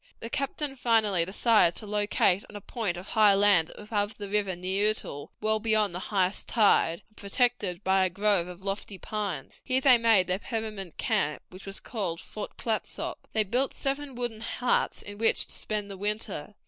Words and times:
The 0.19 0.31
captain 0.31 0.75
finally 0.75 1.25
decided 1.25 1.75
to 1.75 1.85
locate 1.85 2.43
on 2.49 2.55
a 2.55 2.59
point 2.61 2.97
of 2.97 3.09
high 3.09 3.35
land 3.35 3.71
above 3.77 4.17
the 4.17 4.27
river 4.29 4.55
Neutel, 4.55 5.29
well 5.41 5.59
beyond 5.59 5.93
the 5.93 5.99
highest 6.09 6.47
tide, 6.49 7.03
and 7.09 7.15
protected 7.17 7.83
by 7.83 8.05
a 8.05 8.09
grove 8.09 8.47
of 8.47 8.63
lofty 8.63 8.97
pines. 8.97 9.61
Here 9.63 9.79
they 9.79 9.99
made 9.99 10.25
their 10.25 10.39
permanent 10.39 10.97
camp, 10.97 11.43
which 11.51 11.67
was 11.67 11.79
called 11.79 12.19
Fort 12.19 12.57
Clatsop. 12.57 13.27
They 13.33 13.43
built 13.43 13.75
seven 13.75 14.15
wooden 14.15 14.41
huts 14.41 15.03
in 15.03 15.19
which 15.19 15.45
to 15.45 15.53
spend 15.53 15.91
the 15.91 15.97
winter. 15.97 16.55